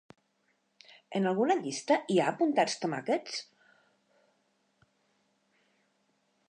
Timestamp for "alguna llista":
1.31-1.97